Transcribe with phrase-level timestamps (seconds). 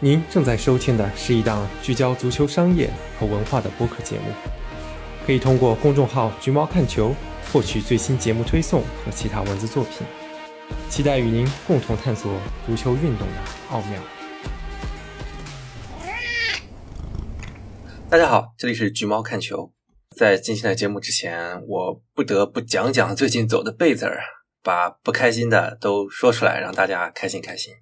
[0.00, 4.24] 您正在收听的是一档聚焦足球商业和文化的播客节目，
[5.24, 7.14] 可以通过公众号“橘猫看球”
[7.52, 10.04] 获取最新节目推送和其他文字作品。
[10.90, 13.34] 期待与您共同探索足球运动的
[13.70, 14.02] 奥妙。
[18.10, 19.72] 大家好，这里是橘猫看球。
[20.16, 24.20] 在今天的节目之前，我不得不讲讲最近走的背字儿，
[24.60, 27.72] 把不开心的都说出来，让大家开心开心。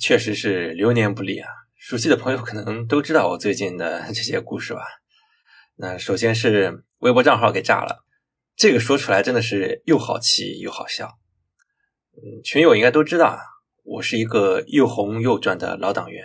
[0.00, 1.48] 确实是流年不利啊。
[1.76, 4.80] 熟悉的朋友可能都知道我最近的 这些故事吧。
[5.76, 8.04] 那首先是微博账号给炸了，
[8.56, 11.18] 这个说出来真的是又好气又好笑。
[12.16, 13.40] 嗯，群友应该都知道啊，
[13.82, 16.24] 我是一个又红又专的老党员，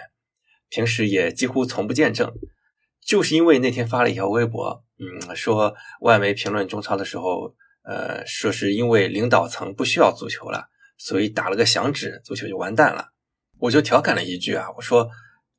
[0.69, 2.31] 平时也几乎从不见证。
[3.01, 13.09] 就是因为那天发了一条微博，嗯，说外媒评论中超的时候，呃，说是因为领导层不需要足球了，所以打了个响指，足球就完蛋了。
[13.59, 15.09] 我就调侃了一句啊，我说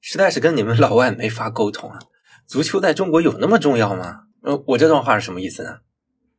[0.00, 1.98] 实在是跟你们老外没法沟通啊，
[2.46, 4.22] 足球在中国有那么重要吗？
[4.42, 5.80] 呃，我这段话是什么意思呢？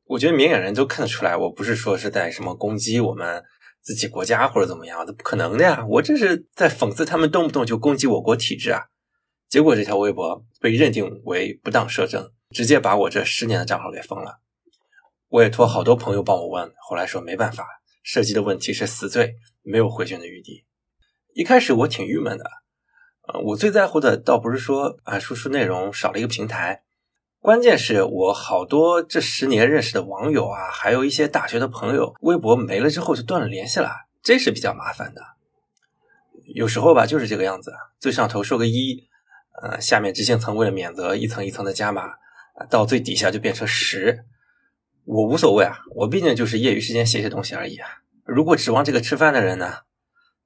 [0.05, 3.44] 我觉得明眼人都看得出来，我不是说是在什么攻击我们
[3.80, 8.85] 自己国家或者怎么样，这不可能的呀，我这是在讽刺他们动不动就攻击我国体制啊。
[9.47, 14.39] 结果这条微博被认定为不当摄政，直接把我这十年的账号给封了。
[15.30, 17.66] 我也托好多朋友帮我问，后来说没办法，
[18.02, 20.66] 涉及的问题是死罪，没有回旋的余地。
[21.33, 22.43] 一开始我挺郁闷的，
[23.27, 26.83] 呃，我最在乎的倒不是说啊输出内容少了一个平台，
[27.39, 33.89] 关键是我好多这十年认识的网友啊，还有一些大学的朋友，微博没了之后就断了联系了，
[34.21, 35.21] 这是比较麻烦的。
[36.53, 39.07] 有时候吧就是这个样子，最上头说个一，
[39.61, 42.16] 呃，下面执行层为了免责，一层一层的加码，
[42.69, 44.25] 到最底下就变成十。
[45.05, 47.88] 我无所谓啊，我毕竟就是业余时间写写东西而已啊。
[48.25, 49.77] 如果指望这个吃饭的人呢？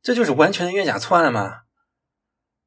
[0.06, 1.62] 这就是完全的冤假错案吗？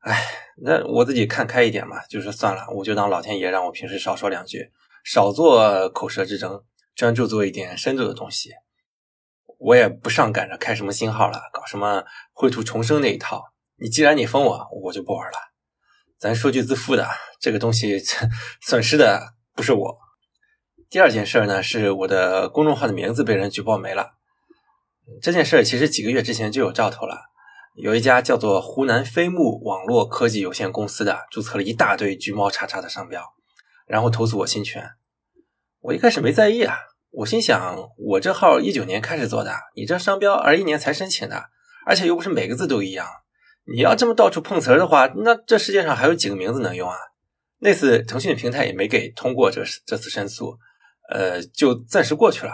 [0.00, 0.25] 哎，
[0.56, 4.72] 那我自己看开一点嘛，就是算了，我就当老天爷让我平时少说两句，
[5.05, 6.64] 少做口舌之争，
[6.97, 8.50] 专注做一点深度的东西。
[9.60, 13.44] 我也不上赶着开什么新号了，搞什么绘图重生那一套。
[13.76, 15.38] 你既然你封我，我就不玩了。
[16.19, 17.09] 咱说句自负的，
[17.41, 18.03] 这个东西
[18.60, 19.99] 损失的不是我。
[20.91, 24.18] 第二件事呢，是我的公众号的名字被人举报没了。
[25.22, 27.16] 这件事儿其实几个月之前就有兆头了，
[27.74, 33.22] 有一家叫做湖南飞木网络科技有限公司的注册了一大堆“橘猫叉叉”的商标，
[33.86, 34.91] 然后投诉我侵权。
[35.80, 36.76] 我一开始没在意啊，
[37.10, 41.44] 我心想我这号一九年开始做的，你这商标二一年才申请的，
[41.86, 43.06] 而且又不是每个字都一样。
[43.64, 46.96] 你要这么到处碰瓷儿的话，那这世界上还有几个名字能用啊？
[47.60, 50.58] 那次腾讯平台也没给通过这这次申诉，
[51.10, 52.52] 呃，就暂时过去了。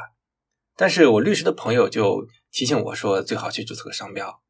[0.77, 2.25] 但是我律师的朋友就。
[2.55, 4.41] 提醒我说最好去注册个商标，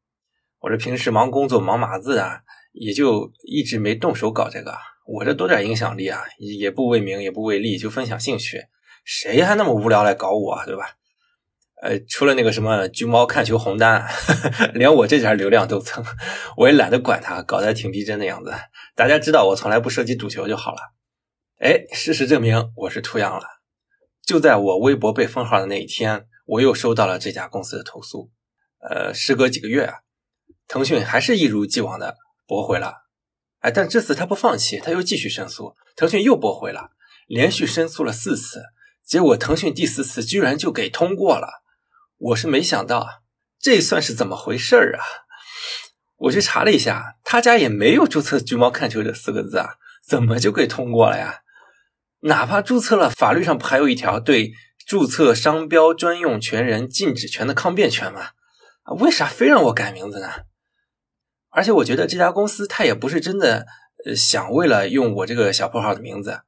[0.59, 4.77] 我这平时忙工作忙码字啊，也就一直没动手搞这个。
[5.07, 8.61] 我这多点影响力啊，也不为名也不为利，就分享兴趣，
[9.03, 10.97] 谁还那么无聊来搞我，对吧？
[11.81, 14.07] 呃，除了那个什么橘猫看球红单，
[14.75, 16.05] 连我这点流量都蹭，
[16.57, 18.53] 我也懒得管他，搞得还挺逼真的样子。
[18.95, 20.77] 大家知道我从来不涉及赌球就好了。
[21.57, 23.47] 哎，事实证明我是图样了，
[24.23, 26.27] 就在我微博被封号的那一天。
[26.45, 28.31] 我又收到了这家公司的投诉，
[28.79, 29.95] 呃，时隔几个月啊，
[30.67, 32.93] 腾讯还是一如既往的驳回了，
[33.59, 36.91] 哎，但这次他不放弃，他又继续申诉，腾讯又驳回了，
[37.27, 38.63] 连续申诉了四次，
[39.03, 41.63] 结果腾讯第四次居然就给通过了，
[42.17, 43.07] 我是没想到，
[43.59, 45.03] 这算是怎么回事儿啊？
[46.17, 49.75] 我去查了一下，他家也没有注册“橘猫看球”这四个字啊，
[50.07, 51.41] 怎么就给通过了呀？
[52.21, 54.53] 哪怕注册了，法律上不还有一条对？
[54.85, 58.29] 注册商标专用权人禁止权的抗辩权吗？
[58.83, 60.29] 啊，为啥非让我改名字呢？
[61.49, 63.65] 而且我觉得这家公司他也不是真的
[64.05, 66.41] 呃想为了用我这个小破号的名字，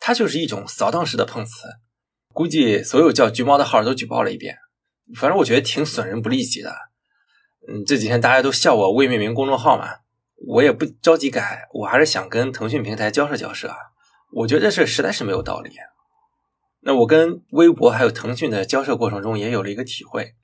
[0.00, 1.68] 它就是一种扫荡式的碰瓷。
[2.32, 4.58] 估计所有叫橘猫的号都举报了一遍，
[5.16, 6.74] 反正我觉得挺损人不利己的。
[7.68, 9.98] 嗯，这几天大家都笑我未命名公众号嘛，
[10.48, 13.72] 我也不着急改，我还是想跟腾讯平台交涉交涉。
[14.32, 15.70] 我觉得这事实在是没有道理。
[16.86, 20.34] 那我跟微博还有腾讯的交涉过程中，也有了一个体会：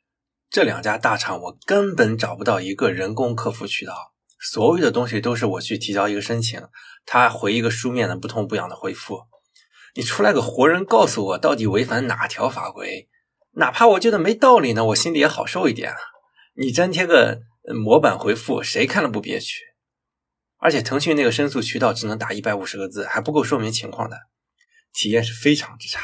[0.48, 6.58] 这两家大厂，我根本找不到一个人工客服渠道，所有的东西都是我去提交一个申请，
[7.04, 9.20] 他回一个书面的不痛不痒的回复。
[9.94, 13.10] 你出来个活人告诉我到底违反哪条法规，
[13.56, 15.94] 哪怕我觉得没道理呢，我心里也好受一点。
[16.54, 17.42] 你粘贴个
[17.84, 19.60] 模板回复，谁看了不憋屈？
[20.56, 24.16] 而且腾讯那个申诉渠道只能打一百五十个字，还不够说明情况的，
[24.94, 26.00] 体验是非常之差。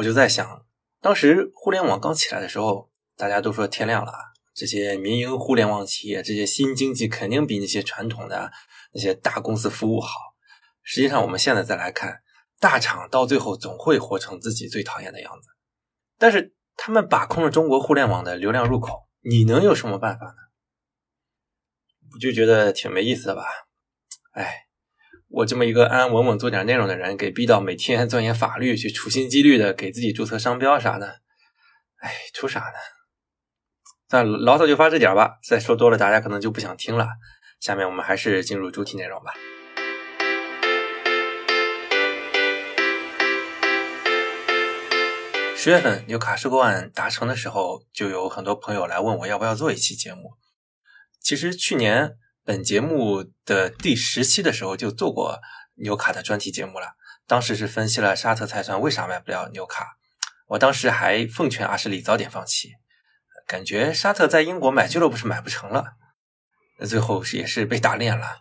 [0.00, 0.64] 我就在想，
[1.02, 4.12] 当时互联网刚起来的时候，大家都说天亮了，
[4.54, 8.50] 这些民营互联网企业，这些新经济肯定比那些传统的
[8.94, 10.08] 那些大公司服务好。
[10.82, 12.22] 实际上，我们现在再来看，
[12.58, 15.50] 大厂到最后总会活成自己最讨厌的样子。
[16.16, 20.32] 但是他们把控了中国互联网的流量入口，你能有什么办法呢？
[22.14, 23.44] 我就觉得挺没意思的吧。
[24.32, 24.66] 哎，
[25.32, 31.20] 我这么一个安安稳稳做点内容的人，给逼到每天钻研法律，去处心积虑的给自己注册商标啥的，
[31.98, 32.74] 哎，图啥呢？
[34.08, 37.06] 算牢骚就发这点吧，再说多了大家可能就不想听了。
[37.60, 39.32] 下面我们还是进入主题内容吧。
[45.54, 50.32] 十月份纽卡收购案达成的时候，就有很多朋友来问我要不要做一期节目。
[51.20, 52.16] 其实去年
[52.50, 55.38] 本节目的第十期的时候就做过
[55.76, 59.96] 纽卡的专题节目了，当时是分析了沙特财团为啥卖不了纽卡。
[60.48, 62.72] 我当时还奉劝阿什利早点放弃，
[63.46, 65.92] 感觉沙特在英国买俱乐部是买不成了。
[66.88, 68.38] 最后是也是被打脸了。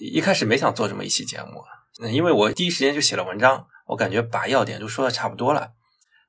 [0.00, 1.64] 一开始没想做这么一期节目，
[2.02, 5.70] 嗯因为我第一时间就写了文章，我感觉把要点都说的差不多了。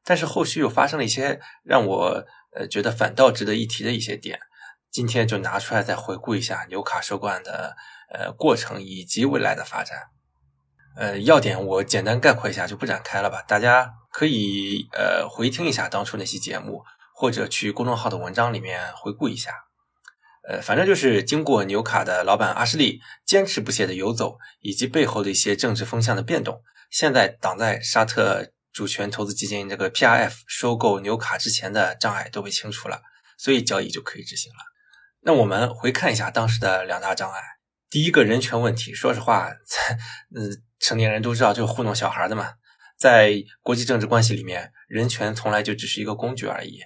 [0.05, 4.39] 但是后续又发生了一些让我呃觉得反倒值得一提的一些点，
[4.91, 7.75] 今天就拿出来再回顾一下纽卡收购案的
[8.13, 9.97] 呃过程以及未来的发展。
[10.95, 13.41] 呃，要点我简单概括一下，就不展开了吧。
[13.43, 16.83] 大家可以呃回听一下当初那期节目，
[17.13, 19.53] 或者去公众号的文章里面回顾一下。
[20.47, 28.51] 呃，反正就是经过纽卡的老板阿什利坚持不懈的游走，以及背后的一些政治风向的变动，现在挡在沙特。
[28.71, 33.01] 主权投资基金这个 PRF 收购纽卡之前的障碍都被清除了，
[33.35, 34.59] 所以交易就可以执行了。
[35.21, 37.39] 那我们回看一下当时的两大障碍。
[37.89, 39.49] 第一个人权问题，说实话，
[40.35, 42.53] 嗯，成年人都知道就是糊弄小孩的嘛。
[42.97, 46.81] 在国际政治关系里面，人权从来就只是一个工具而已。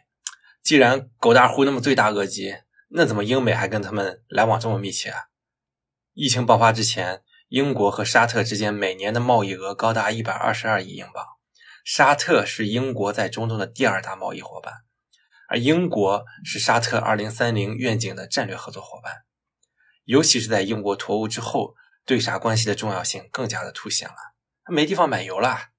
[0.62, 2.56] 既然狗大户那么罪大恶极，
[2.90, 5.20] 那怎么英美还跟他们来往这么密切啊？
[6.14, 11.26] 疫情爆发之前，英国和沙特之间每年的贸易额高达一百二十二亿英镑。
[11.84, 14.74] 沙特是英国在中东的第二大贸易伙伴，
[15.54, 19.22] 而英国是沙特2030愿景的战略合作伙伴。
[20.04, 21.76] 尤其是在英国脱欧之后，
[22.08, 24.16] 对沙关系的重要性更加的凸显了。
[24.66, 25.70] 没地方买油了。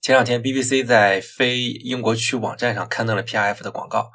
[0.00, 4.10] 前两天 BBC 在非英国区网站上刊登了 PIF 的广告，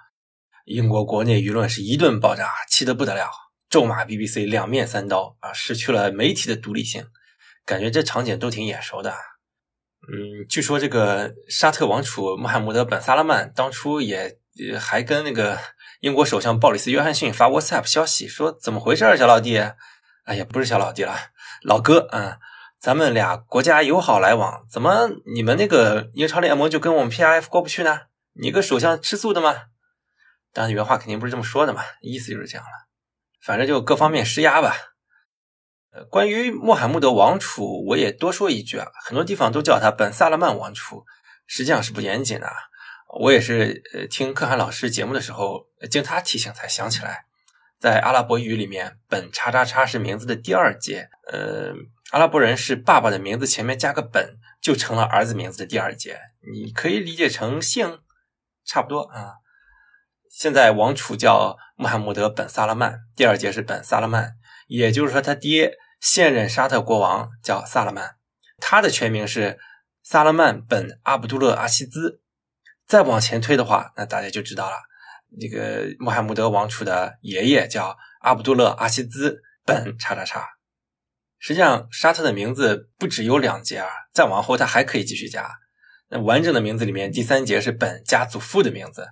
[0.66, 3.30] 英国国内舆论是一顿爆炸，气得不得了，
[3.70, 7.08] 咒骂 BBC 两面三刀啊，失去了媒体的独立性。
[7.64, 9.16] 感觉这场景都挺眼熟的。
[10.08, 14.38] 嗯，据说这个沙特王储穆罕默德·本·萨拉曼当初也
[14.80, 15.58] 还跟那个
[16.00, 19.58] 英国首相鲍里斯·约翰逊发 WhatsApp 消息，说怎么回事，小老弟？
[20.26, 21.16] 哎呀，不是小老弟了，
[21.64, 22.38] 老哥啊，
[22.80, 28.02] 咱们俩国家友好来往，怎么你们那个英超联盟就跟我们 PIF 过不去呢？
[28.34, 29.56] 你个首相吃素的吗？
[30.54, 32.72] 当然原话肯定不是这么说的嘛，意思就是这样了，
[33.44, 34.76] 反正就各方面施压吧。
[36.10, 41.06] 关于穆罕默德王储，我也多说一句啊，很多地方都叫他本萨勒曼王储，
[41.48, 42.48] 实际上是不严谨的。
[43.18, 47.26] 我也是呃听可汗老师节目的时候，经他提醒才想起来，
[47.80, 51.72] 在阿拉伯语里面，本叉叉叉是名字的第二节，呃，
[52.12, 56.20] 阿拉伯人是爸爸的名字前面加个本，就成了儿子名字的第二节，
[56.54, 58.00] 你可以理解成姓，
[58.66, 59.36] 差不多啊。
[60.30, 64.34] 现在王储叫穆罕默德本萨勒曼，第二节是本萨勒曼，
[64.68, 65.78] 也就是说他爹。
[66.06, 68.18] 现任沙特国王叫萨勒曼，
[68.60, 69.58] 他的全名是
[70.04, 72.22] 萨勒曼本阿卜杜勒阿希兹。
[72.86, 74.76] 再往前推的话，那大家就知道了，
[75.42, 80.48] 这个穆罕默德王储的爷爷叫阿卜杜勒阿希兹本叉叉叉。
[81.40, 85.50] 实际上，沙特的名字不只有两节啊，再往后他还可以继续加。
[86.10, 89.08] 那完整的名字里面，第三节是本加祖父的名字，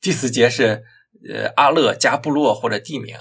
[0.00, 0.84] 第四节是
[1.28, 3.18] 呃阿勒加部落或者地名。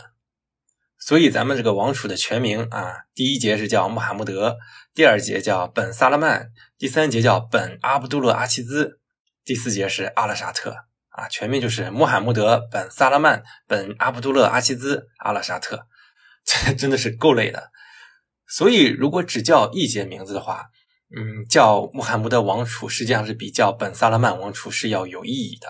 [1.06, 4.58] 所以咱们这个王储的全名啊，第一节是叫穆罕默德，
[4.96, 6.48] 第二节叫本萨拉曼，
[6.80, 9.00] 第三节叫本阿卜杜勒阿齐兹，
[9.44, 10.76] 第四节是阿拉沙特
[11.10, 15.86] 啊，全名就是穆罕默德本萨拉曼本阿卜杜勒阿齐兹阿拉沙特，
[16.44, 17.70] 这 真的是够累的。
[18.48, 20.64] 所以如果只叫一节名字的话，
[21.16, 25.68] 嗯，叫穆罕默德王储实际上是比叫本萨拉曼王储是要有意义的。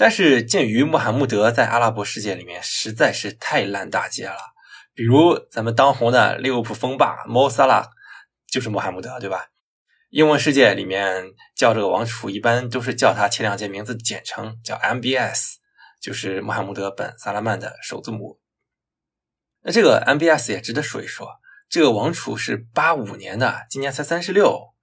[0.00, 4.38] 但是，鉴于穆罕默德在阿拉伯世界里面实在是太烂大街了，
[4.94, 7.90] 比如咱们当红的利物浦锋霸莫萨拉
[8.46, 9.46] 就是穆罕默德，对吧？
[10.10, 11.24] 英文世界里面
[11.56, 15.54] 叫这个王储，一般都是叫他前两节名字简称，叫 MBS，
[16.00, 18.38] 就是穆罕默德本萨拉曼的首字母。
[19.62, 24.74] 那这个 MBS 也值得说一说，这个王储是八五年的，今年才三十六，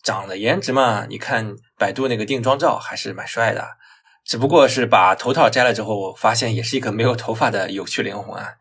[0.00, 3.76] 长得颜值嘛，你看百度那个定妆照还是蛮帅的。
[4.24, 8.54] 只不过是把头套摘了之后，我发现也是一个没有头发的有趣灵魂啊。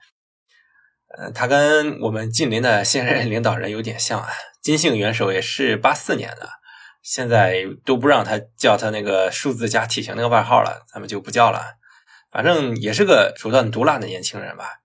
[1.17, 4.27] 呃，他跟我们近邻的现任领导人有点像啊。
[4.61, 6.49] 金姓元首也是八四年的，
[7.01, 11.75] 现在都不让他叫他那个数字加体型那个外号了，咱们就不叫了。
[12.31, 14.79] 反正也是个手段毒辣的年轻人吧。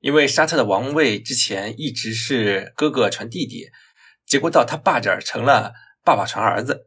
[0.00, 3.68] 因为沙特的王位之前一直是哥哥传弟弟，
[4.24, 5.72] 结果到他爸这儿成了
[6.04, 6.86] 爸爸传儿子。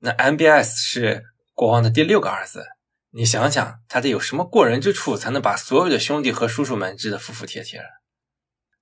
[0.00, 2.66] 那 MBS 是国王的第六个儿子，
[3.10, 7.80] 你想想，他得有什么过人之处，才能把所有的兄弟和叔叔们治得服服帖帖？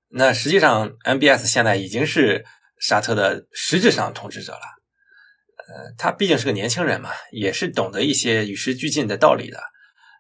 [0.08, 2.44] 那实际上，MBS 现在已经是
[2.78, 4.60] 沙特的实质上统治者了。
[5.68, 9.62] 呃，他毕竟是个年轻人嘛，也是懂得一些与时俱进的道理的。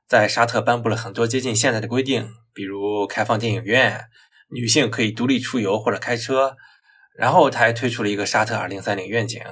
[0.06, 4.04] 在沙特颁布了很多接近现在的规定，比如开放电影院，
[4.50, 6.56] 女性可以独立出游或者开车。
[7.14, 9.42] 然后他还推出了一个沙特二零三零愿景。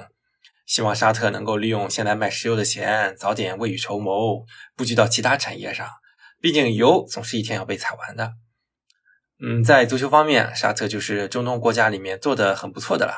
[0.65, 5.87] 希望沙特能够利用现在卖石油的钱，早点未雨绸缪，布局到其他产业上。
[6.39, 8.33] 毕竟油总是一天要被采完的。
[9.43, 13.13] 嗯，在足球方面，沙特就是中东国家里面做的很不错的了，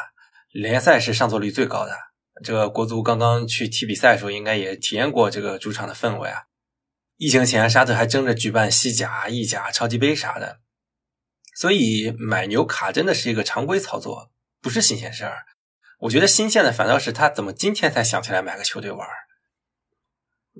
[0.51, 1.97] 联赛是上座率最高的。
[2.43, 6.43] 这个国足刚刚去踢比赛的时候，应该也体验过这个主场的氛围啊。
[7.17, 10.59] 疫情前，沙特还争着举办西甲、意甲、超级杯啥的，
[11.55, 14.31] 所以买牛卡真的是一个常规操作，
[14.61, 15.45] 不是新鲜事儿。
[16.03, 19.07] 我觉得新鲜的反倒是他怎么今天才想起来买个球队玩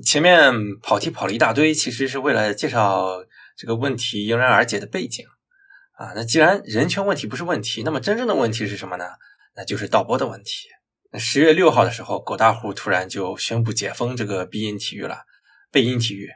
[0.01, 3.25] 前面跑题跑了一大堆，其实是为了介绍
[3.57, 5.25] 这个问题迎刃而解的背景
[5.97, 6.13] 啊。
[6.15, 9.05] 那既然人权问题不是问题，那么真正的问题是什么呢？
[9.55, 10.69] 那就是盗播的问题。
[11.11, 15.25] 那十月六号的时候，狗大户突然就宣布解封这个必音体育了，
[15.69, 16.29] 贝音体育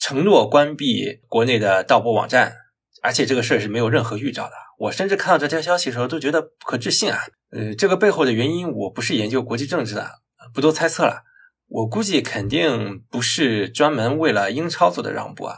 [0.00, 2.56] 承诺关闭国内的盗播网站，
[3.00, 4.63] 而且这个事儿是没有任何预兆的。
[4.84, 7.24] 我甚至看到这条消息的时候都觉得不可置信啊。
[7.50, 10.20] 呃，这个背后的原因我不是研究国际政治的，
[10.52, 11.22] 不多猜测了。
[11.68, 15.56] 我估计肯定不是专门为了英超做的让步啊。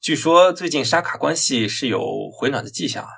[0.00, 3.10] 据说最近沙卡关系是有回暖的迹象啊。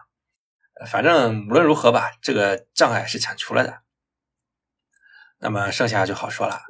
[0.91, 3.81] 反正无论如何吧，这个障碍是铲除了的。
[5.41, 6.63] 那么剩下就好说了。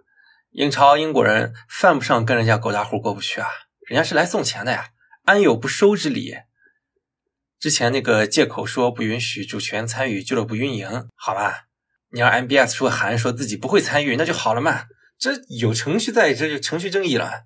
[0.50, 3.47] 英超英国人犯不上跟人家狗大户过不去啊，
[3.87, 4.88] 人家是来送钱的呀，
[5.25, 6.35] 安有不收之理？
[7.61, 11.67] 之前那个借口说不允许主权参与俱乐部运营，好吧？
[12.09, 14.87] 你让 MBS 出个函说自己不会参与，那就好了嘛。
[15.19, 17.43] 这有程序在，这就程序正义了。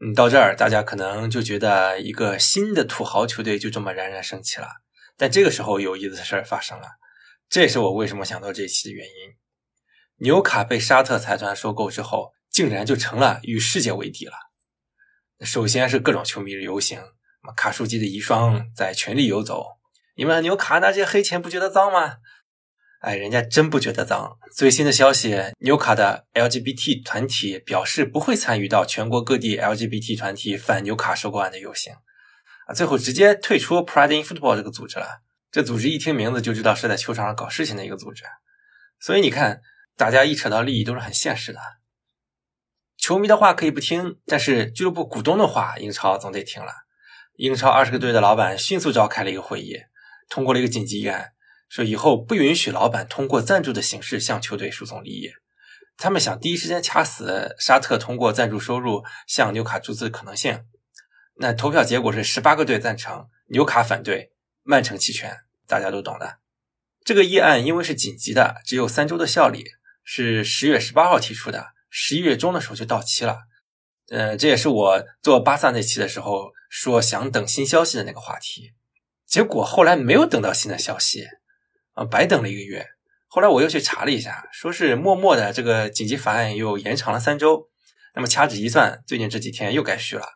[0.00, 4.68] 嗯，到这儿大家可能就觉得一个新的土豪球队就这么冉冉升起了。
[5.18, 6.88] 但这个时候有意思的事儿发生了，
[7.50, 9.34] 这也是我为什么想到这一期的原因。
[10.16, 14.32] 纽卡被沙特财团收购之后，竟然就成了与世界为敌了。
[15.40, 16.98] 首先是各种球迷游行。
[17.52, 19.78] 卡舒基的遗孀在全力游走，
[20.16, 22.16] 你们纽卡那些黑钱不觉得脏吗？
[23.00, 24.38] 哎，人家真不觉得脏。
[24.56, 31.92] 最新的消息，纽卡的 LGBT 团体表示不会参与到全国各地 LGBT 团体反纽卡收购案的游行，
[32.66, 35.20] 啊，最后直接退出 Pride in Football 这个组织了。
[35.50, 38.24] 这组织一听名字就知道是在球场上搞事情的一个组织。
[38.98, 39.60] 所以你看，
[39.96, 41.60] 大家一扯到利益都是很现实的。
[42.96, 46.72] 球迷的话可以不听，但是俱乐部股东的话，英超总得听了。
[47.36, 49.76] 英超二十个队的老板迅速召开了一个会议，
[50.28, 51.32] 通过了一个紧急议案，
[51.68, 55.30] 说以后不允许老板通过赞助的形式向球队输送利益。
[55.96, 60.64] 他们想第一时间掐死沙特通过赞助收入向纽卡注资的可能性。
[61.36, 64.30] 那投票结果是十八个队赞成，纽卡反对，
[64.62, 66.38] 曼城弃权，大家都懂的。
[67.04, 69.64] 这个议案因为是紧急的，只有三周的效力，
[70.04, 73.40] 是十月十八号提出的，十一月中的时候就到期了。
[74.10, 78.72] 呃，这也是我做巴萨那期的时候说想等新消息的那个话题，
[79.24, 81.24] 结果后来没有等到新的消息，
[81.92, 82.84] 啊，白等了一个月。
[83.28, 87.68] 后来我又去查了一下，说是默默的这个紧急法案又延长了三周。
[88.16, 90.26] 那么掐指一算，最近这几天又该续了。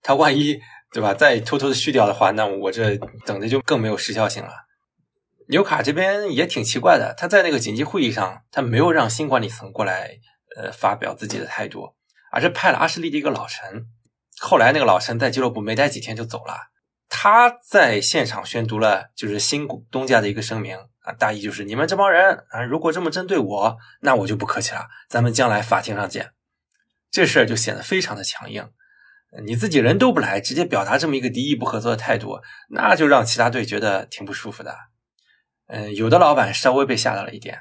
[0.00, 0.58] 他万一
[0.90, 2.96] 对吧，再偷偷的续掉的话，那我这
[3.26, 4.50] 等的就更没有时效性了。
[5.50, 10.18] 纽卡这边也挺奇怪的，他在那个紧急会议上，他没有让新管理层过来，
[10.56, 11.94] 呃，发表自己的态度。
[12.30, 13.86] 而是派了阿什利的一个老臣，
[14.40, 16.70] 后来那个老陈在俱乐部没待几天就走了。
[17.08, 26.32] 他在现场宣读了就是新股东家的一个声明啊，大意就是你们这帮人啊，如果这么针对我，那我就不客气了，咱们将来法庭上见。
[27.10, 28.70] 这事儿就显得非常的强硬，
[29.44, 34.76] 你自己人都不来，直接表达这么一个敌意不合作的态度，那就让其他队觉得挺不舒服的。
[35.68, 37.58] 嗯，有的老板稍微被吓到了一点，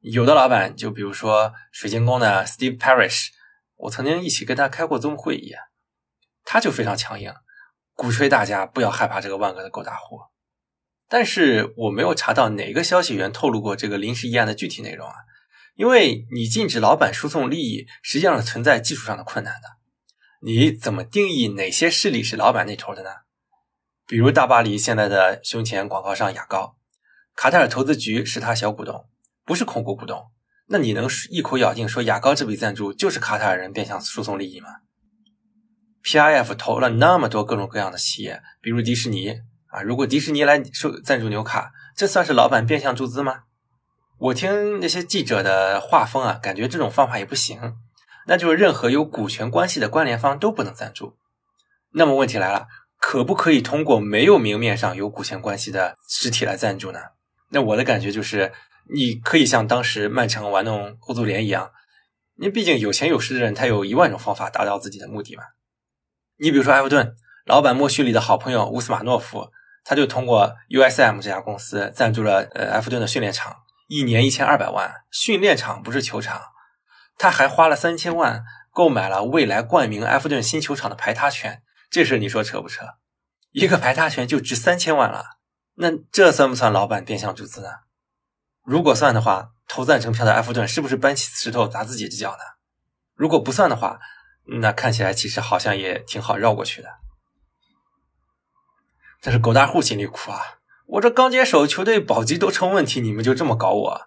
[0.00, 3.28] 有的老板就比如说水晶宫的 Steve Parish。
[3.76, 5.54] 我曾经一起跟他开过宗会议，
[6.46, 7.34] 他就非常强硬，
[7.92, 10.20] 鼓吹大家不要害怕这个万恶的狗大户。
[11.08, 15.14] 但是我没有查到哪个消息源透露过这个临时议案的具体内容啊。
[15.74, 19.68] 因为你禁止老板输送利益，实际上是存在技术上的困难的。
[20.40, 23.10] 你怎么定义哪些势力是老板那头的呢？
[24.06, 26.76] 比如大巴黎现在的胸前广告商雅高，
[27.34, 29.08] 卡塔尔投资局是他小股东，
[29.44, 30.30] 不是控股股东。
[30.68, 34.68] 那你能一口咬定说雅高这笔赞助就是卡塔尔人变相输送利益吗
[36.06, 43.40] ？PIF 投了那么多各种各样的企业，比如迪士尼啊，如果迪士尼来收赞助纽卡，这算是老板变相注资吗？
[44.18, 47.74] 我听那些记者的画风啊，感觉这种方法也不行，
[48.28, 51.16] 那就是任何有股权关系的关联方都不能赞助。
[51.90, 57.00] 那么问题来了，可不可以通过没有明面上有股权关系的实体来赞助呢？
[57.50, 58.52] 那我的感觉就是。
[58.88, 61.72] 你可以像当时曼城玩弄欧足联一样，
[62.36, 65.42] 因为毕竟有钱有势的人，他有一万种方法达到自己的目的嘛。
[66.38, 67.14] 你比如说埃弗顿
[67.44, 69.50] 老板莫须里的好朋友乌斯马诺夫，
[69.84, 73.56] 他就通过 USM 这家公司赞助了呃埃弗顿的训练场，
[73.88, 76.42] 一年一千二百万，训练场不是球场。
[77.18, 82.84] 他还花了三千万购买了未来冠名埃弗顿新球场的排他权，这事你说扯不扯？
[83.52, 85.38] 一个排他权就值三千万了，
[85.76, 87.68] 那这算不算老板变相注资呢？
[88.62, 92.42] 如果算的话，投赞成票的埃弗顿是不是搬起石头砸自己的脚呢？
[93.14, 93.98] 如果不算的话，
[94.48, 96.88] 那看起来其实好像也挺好绕过去的。
[99.20, 100.40] 但是狗大户心里苦啊！
[100.86, 104.02] 我这刚接手，球队保级都成问题，你们就这么搞我？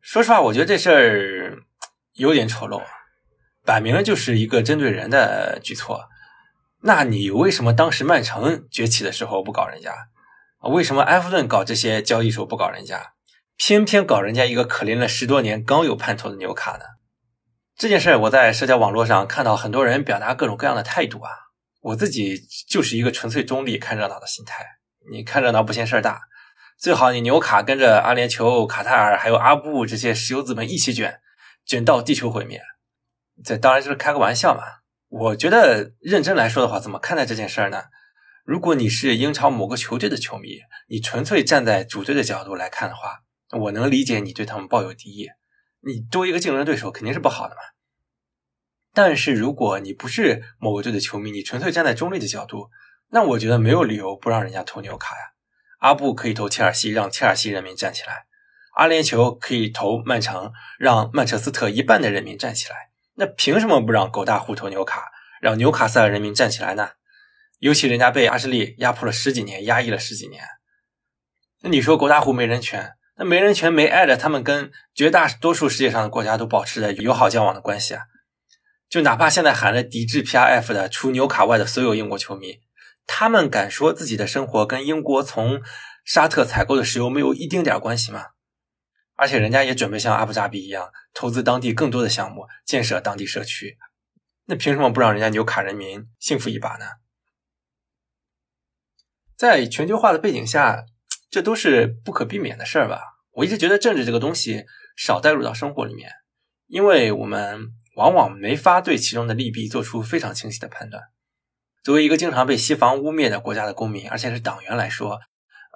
[0.00, 1.62] 说实话，我觉得这事儿
[2.14, 2.82] 有点丑陋，
[3.64, 6.08] 摆明了就是一个针对人的举措。
[6.80, 9.94] 那你为什么当时曼城崛起的时候不搞人家？
[10.62, 13.12] 为什么埃弗顿搞这些交易时候不搞人家？
[13.56, 16.84] 偏偏搞人家一个可怜了十多年、刚有盼头的纽卡呢？
[17.82, 21.32] 这件事我在社交网络上看到很多人表达各种各样的态度啊。
[21.80, 24.64] 我自己就是一个纯粹中立、看热闹的心态。
[25.10, 26.20] 你看热闹不嫌事儿大，
[26.78, 31.18] 最好你纽卡跟着阿联酋、卡塔尔还有阿布这些石油资本一起卷，
[31.66, 32.62] 卷到地球毁灭。
[33.42, 34.62] 这当然就是开个玩笑嘛。
[35.08, 37.86] 我觉得认真来说的话，怎么看待这件事儿呢？
[38.44, 43.22] 如果你是英超某个球队的球迷，你纯粹站在主队的角度来看的话。
[43.58, 45.28] 我能理解你对他们抱有敌意，
[45.84, 47.60] 你多一个竞争对手肯定是不好的嘛。
[48.94, 52.70] 但是如果你不是某个队的球迷，你纯粹站在中立的角度，
[53.10, 55.32] 那我觉得没有理由不让人家投纽卡呀。
[55.78, 58.26] 阿布可以投切尔西，让切尔西人民站起来；
[58.74, 62.90] 阿联酋可以投曼城，让曼彻斯特一半的人民站起来。
[63.14, 66.90] 那凭什么不让狗大户投纽卡，让纽卡斯尔人民站起来呢？
[67.58, 70.44] 尤其人家被阿什利压迫了十几年，压抑了十几年，
[71.62, 72.92] 那你说狗大户没人权？
[73.14, 78.04] 那没人权没爱的他们跟绝大多数世界上的国家都保持着友好交往的关系啊！
[78.88, 82.60] 就哪怕现在喊着抵制 P R F 的除纽卡外的所有英国球迷，
[83.06, 85.62] 他们敢说自己的生活跟英国从
[86.04, 88.28] 沙特采购的石油没有一丁点关系吗？
[89.14, 93.76] 而且人家也准备像阿布扎比一样投资当地更多的项目，建设当地社区，
[94.46, 96.86] 那凭什么不让人家纽卡人民幸福一把呢？
[99.36, 100.86] 在全球化的背景下。
[101.32, 103.00] 这都是不可避免的事儿吧？
[103.30, 104.66] 我一直觉得政治这个东西
[104.98, 106.10] 少带入到生活里面，
[106.66, 111.04] 因为我们往往没法对其中的利弊做出非常清晰的判断。
[111.82, 115.20] 作为一个经常被西方污蔑的国家的公民，而且是党员来说，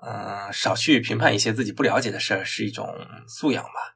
[0.06, 2.94] 嗯，少去评判一些自己不了解的事儿是一种
[3.26, 3.94] 素养吧。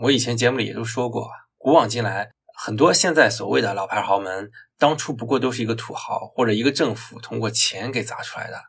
[0.00, 8.60] 我以前节目里也都说过，古往今来，很多现在所谓的老牌豪门，当初不过都是一个土豪或者一个政府通过钱给砸出来的，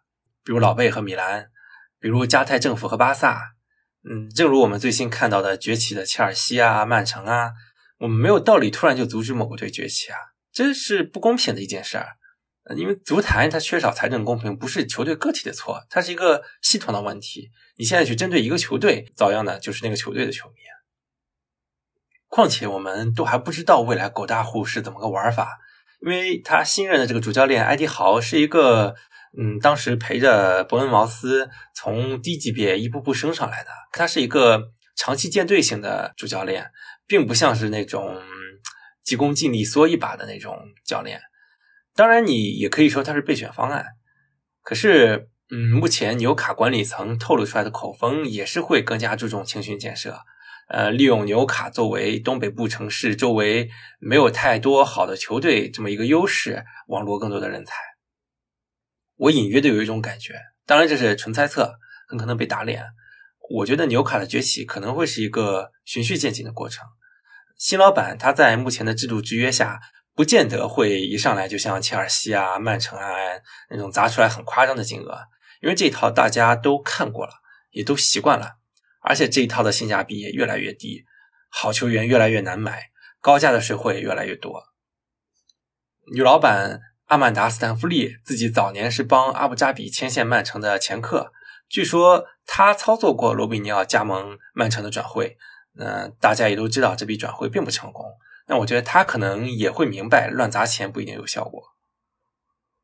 [0.43, 1.49] 比如老贝和米兰。
[2.03, 3.53] 比如加泰政府和巴萨，
[4.03, 7.51] 嗯，正如我们最新看到的崛起的切尔西啊、曼城啊，
[7.99, 10.17] 我们没有道理突然就阻止某个队崛起啊，
[10.51, 12.17] 这是不公平的一件事儿。
[12.75, 17.49] 因为足坛它缺少财政公平，不是球队个体的错，它是一个系统的问题。
[17.77, 20.55] 你现在去针对一个球队，遭殃的就是那个球队的球迷。
[22.27, 25.57] 况且我们都还不知道未来狗大户是怎么个玩法，
[26.01, 28.93] 因为他新任的这个主教练埃迪豪是一个。
[29.37, 36.71] 嗯，当时陪着伯恩茅斯从低级别一步步升上来的，他是一个长期建队型的主教练，
[37.07, 38.21] 并不像是那种
[39.03, 41.19] 急功近利缩一把的那种教练。
[41.95, 43.85] 当然，你也可以说他是备选方案。
[44.61, 50.19] 可是，嗯，目前纽卡管理层透露出来的口风也是会更加注重青训建设，
[50.69, 53.69] 呃，利用纽卡作为东北部城市周围
[53.99, 57.73] 没有太多好的球队这么一个优势，网罗更多的人才。
[59.23, 60.33] 我隐约的有一种感觉，
[60.65, 62.83] 当然这是纯猜测，很可能被打脸。
[63.49, 66.85] 我觉得纽卡的崛起可能会是一个循序渐进的过程。
[67.57, 69.79] 新老板他在目前的制度制约下，
[70.13, 73.13] 不见得会一上来就像切尔西啊、曼城啊
[73.69, 75.17] 那种砸出来很夸张的金额，
[75.61, 77.31] 因为这一套大家都看过了，
[77.71, 78.57] 也都习惯了，
[78.99, 81.05] 而且这一套的性价比也越来越低。
[81.49, 82.89] 好球员越来越难买，
[83.21, 84.63] 高价的水货也越来越多。
[86.13, 86.81] 女老板
[87.13, 91.31] 阿曼达·斯坦福利自己早年是帮阿布扎比牵线曼城的前客，
[91.69, 95.37] 据说他操作过罗比尼奥加盟曼城的转会。
[95.73, 98.03] 那大家也都知道这笔转会并不成功。
[98.47, 101.61] 那我觉得他可能也会明白，乱砸钱不一定有效果。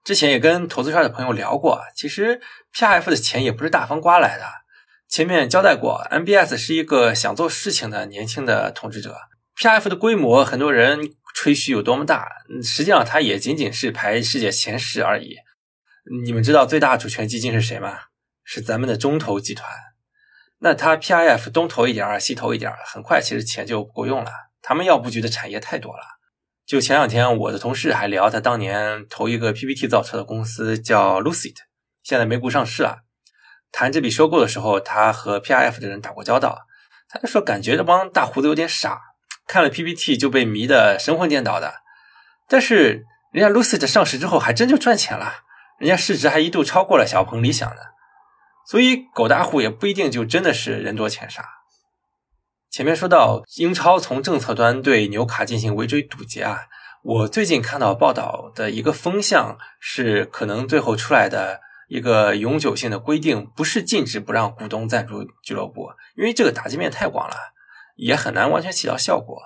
[0.03, 2.39] 之前也跟投资圈的朋友聊过，其实
[2.75, 4.45] PRF 的钱也不是大风刮来的。
[5.07, 9.17] 前面交代过，MBS 是一个想做事情的年轻的统治者。
[9.59, 12.27] PRF 的规模，很多人吹嘘有多么大，
[12.63, 15.37] 实际上它也仅仅是排世界前十而已。
[16.23, 17.99] 你们知道最大主权基金是谁吗？
[18.43, 19.69] 是咱们的中投集团。
[20.59, 24.31] 那他 PRF 东投一点儿西投一点儿很快其实钱就不够用了。
[24.61, 26.03] 他们要布局的产业太多了。
[26.65, 31.55] 就前两天，我的同事还聊他当年投一个 PPT 造车的公司叫 Lucid，
[32.03, 33.03] 现在美股上市了。
[33.71, 36.65] 谈这笔收购的时候，他和 PRF 的人打过交道，
[37.07, 38.99] 他就说感觉这帮大胡子有点傻，
[39.49, 41.81] 看了 PPT 就被迷得神魂颠倒的。
[42.47, 45.43] 但是人家 Lucid 上市之后还真就赚钱了，
[45.79, 47.93] 人家市值还一度超过了小鹏、理想的。
[48.67, 51.43] 所以狗大户也不一定就真的是人多钱傻。
[52.69, 56.67] 前面说到英超从政策端对纽卡进行围追堵截啊，
[57.03, 61.59] 我最近看到报道的一个风向是，可能最后出来的。
[61.89, 67.33] 一个永久性的规定不是禁止不让股东赞助俱乐部，因为这个打击面太广了，
[67.99, 69.38] 也很难完全起到效果。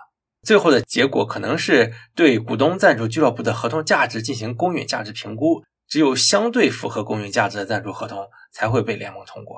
[0.43, 9.57] 最后的结果可能是对股东赞助俱乐部的合同价值进行公允价值评估，只有相对符合公允价值的赞助合同才会被联盟通过。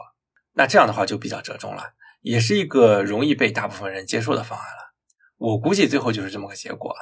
[0.54, 4.94] 那这样的话就比较折中了，也是一个容易被大部分人接受的方案了。
[5.38, 6.96] 我估计最后就是这么个结果，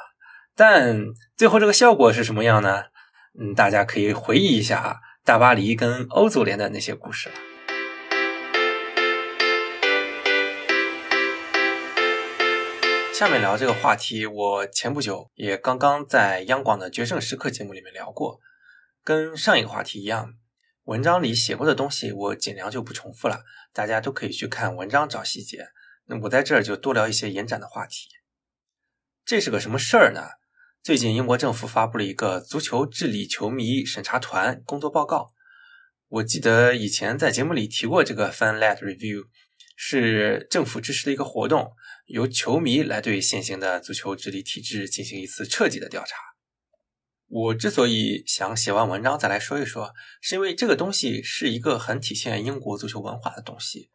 [0.56, 0.98] 但
[1.36, 2.84] 最后这个效果是什么样呢？
[3.38, 5.00] 嗯，大家可以回忆一下。
[5.26, 7.53] 大巴黎跟欧足联的那些故事了。
[13.14, 18.40] 下面聊这个话题，我前不久也刚刚在央广的《决胜时刻》节目里面聊过，
[19.04, 20.34] 跟上一个话题一样，
[20.82, 25.68] 文章里写过的东西我尽量就不重复了，大家都可以去看文章找细节。
[26.06, 28.08] 那我在这儿就多聊一些延展的话题。
[29.24, 30.30] 这是个什么事儿呢？
[30.82, 35.28] 最近，英国政府发布了一个足球治理球迷审查团工作报告。
[36.08, 39.26] 我记得以前在节目里提过，这个 Fan-led Review
[39.76, 41.70] 是政府支持的一个活动，
[42.06, 46.16] 由球迷来对现行的足球治理体制进行一次彻底的调查。
[47.26, 53.90] 我之所以想写完文章再来说一说，是因为这个东西是一个很体现英国足球文化的东西。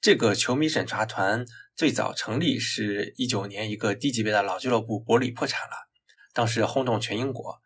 [0.00, 1.44] 这个球迷审查团
[1.76, 5.88] 最早成立是一九年，一个低级别的老俱乐部伯里破产了。
[6.32, 7.60] 当时轰动全英国，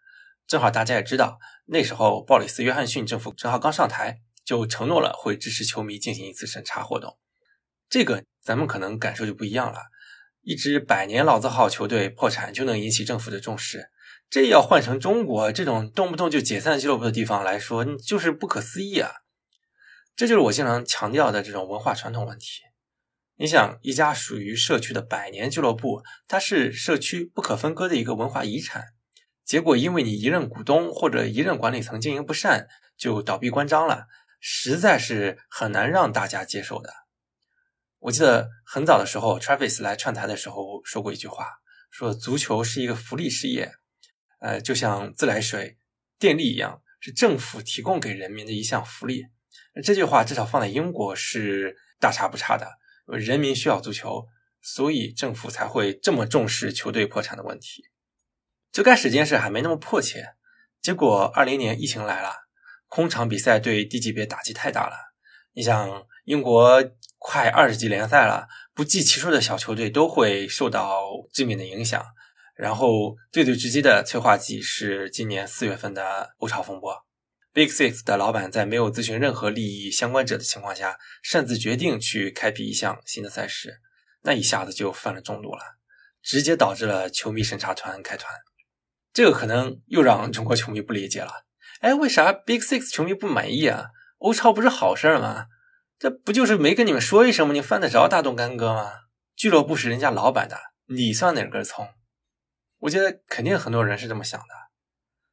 [0.47, 7.17] 正好大家也知道，那时候鲍里斯·约翰逊政府正好刚上台，就承诺了会支持球迷进行一次审查活动。
[7.89, 9.81] 这个咱们可能感受就不一样了，
[10.43, 13.91] 一支百年老字号球队破产就能引起政府的重视，
[14.31, 19.11] 这要换成中国这种动不动就解散俱乐部的地方来说，就是不可思议啊！
[20.15, 22.63] 这就是我经常强调的这种文化传统问题。
[23.39, 28.85] 你想，一家属于社区的百年俱乐部，它是社区不可分割的一个文化遗产。
[29.45, 34.07] 结果，因为你一任股东或者一任管理层经营不善，就倒闭关张了，
[34.41, 37.06] 实在是很难让大家接受的。
[37.99, 41.59] 我记得很早的时候，Travis 来串台的时候说过一句话，
[41.91, 43.73] 说足球是一个福利事业，
[44.41, 45.79] 呃，就像自来水、
[46.19, 49.27] 电力一样，是政府提供给人民的一项福利。
[49.83, 52.79] 这句话至少放在英国是大差不差的。
[53.07, 54.27] 人民需要足球，
[54.61, 57.85] 所以政府才会这么重视球队破产的问题。
[58.73, 60.35] 最开始这件事还没那么迫切，
[60.83, 62.35] 结果二零年疫情来了，
[62.89, 64.97] 空场比赛对低级别打击太大了。
[65.53, 66.83] 你想，英国
[67.29, 72.01] 快二十级联赛了，不计其数的小球队都会受到致命的影响。
[72.55, 77.05] 然后最最直接的催化剂是今年四月份的欧超风波。
[77.53, 83.81] Big Six 的老板在没有咨询任何利益相关者的情况下，擅自决定去开辟一项新的赛事，
[84.23, 85.63] 那一下子就犯了众怒了，
[86.23, 88.33] 直接导致了球迷审查团开团。
[89.13, 91.33] 这个可能又让中国球迷不理解了。
[91.81, 93.87] 哎，为啥 Big Six 球迷不满意啊？
[94.19, 95.47] 欧超不是好事儿吗？
[95.99, 97.55] 这不就是没跟你们说一声吗？
[97.55, 98.93] 你犯得着大动干戈吗？
[99.35, 101.89] 俱乐部是人家老板的，你算哪根葱？
[102.81, 104.47] 我觉得肯定很多人是这么想的。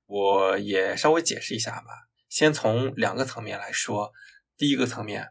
[0.06, 2.08] 我也稍微解释一下吧。
[2.30, 4.12] 先从两个层面来说，
[4.58, 5.30] 第一个层面，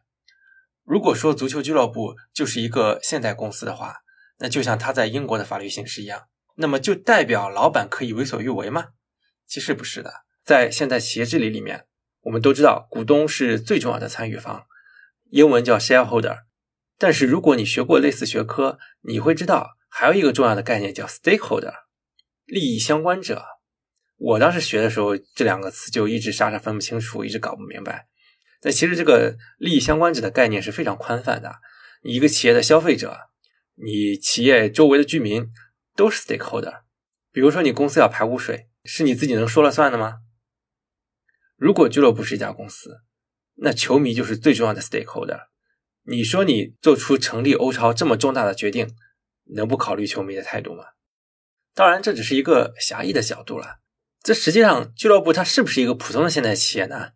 [0.85, 3.97] 如果说足球俱乐部就是一个现代公司的话，
[4.39, 8.91] 那就像它在英国的法律形式一样，那么就代表老板可以为所欲为吗？
[9.47, 10.13] 其实不是的，
[10.45, 11.87] 在现代企业治理里面，
[12.21, 14.67] 我们都知道股东是最重要的参与方，
[15.33, 16.43] 英文叫 shareholder，
[16.99, 21.73] 但是如果你学过类似学科，你会知道还有一个重要的概念叫 stakeholder，
[22.45, 23.43] 利益相关者。
[24.19, 28.09] 我当时学的时候，这两个词就一直傻傻分不清楚，一直搞不明白。
[28.61, 31.61] 但其实这个利益相关者的概念是非常宽泛的。
[32.03, 33.17] 你一个企业的消费者，
[33.77, 35.49] 你企业周围的居民
[35.97, 36.83] 都是 stakeholder。
[37.33, 40.19] 比如说你公司要排污水，是你自己能说了算的吗？
[41.57, 43.01] 如果俱乐部是一家公司，
[43.57, 45.47] 那球迷就是最重要的 stakeholder。
[46.05, 48.89] 你说你做出成立欧超这么重大的决定，
[49.55, 50.85] 能不考虑球迷的态度吗？
[51.75, 53.79] 当然，这只是一个狭义的角度了。
[54.23, 57.11] 这实际上，俱乐部它是不是一个普通的现代企业呢？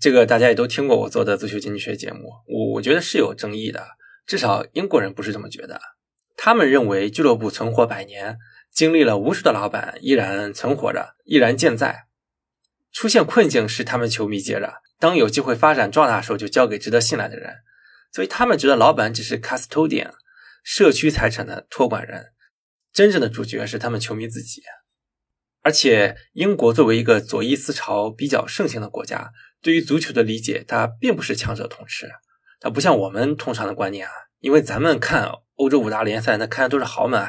[0.00, 3.86] 这个大家也都听过我做的足球经济学节目，我我觉得是有争议的。
[4.26, 5.80] 至少英国人不是这么觉得，
[6.36, 8.38] 他们认为俱乐部存活百年，
[8.72, 12.06] 经历了无数的老板，依然存活着，依然健在。
[12.92, 17.54] 出现困境是他们球迷接着，当有机会发展壮大的时候，就交给值得信赖的人。
[18.12, 20.12] 所以他们觉得老板只是 custodian，
[20.62, 22.32] 社区财产的托管人，
[22.92, 24.62] 真正的主角是他们球迷自己。
[25.62, 32.08] 而且，英国作为一个左翼思潮比较盛行的国家，对于足球的理解，它并不是强者统治，
[32.60, 34.12] 它不像我们通常的观念啊。
[34.38, 37.28] 因为咱们看欧洲五大联赛，那看的都是豪门，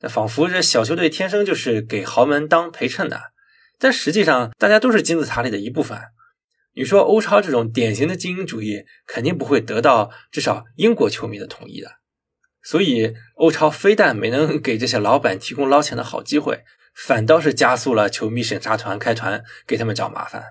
[0.00, 3.32] 那仿佛这小球队天生就是给豪门当陪衬的。
[3.78, 5.98] 但实际上，大家都是金字塔里的一部分。
[6.74, 11.90] 你说欧超这种典型的精英主义，肯定不会得到至少英国球迷的同意的。
[12.62, 16.64] 所以，欧超非但没能给这些老板提供捞钱的好机会。
[16.92, 20.44] 反倒是加速了球迷审查团开团给他们找麻烦。